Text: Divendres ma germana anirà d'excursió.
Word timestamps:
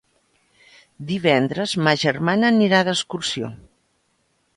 Divendres 1.11 1.75
ma 1.87 1.93
germana 2.05 2.47
anirà 2.55 2.81
d'excursió. 2.89 3.51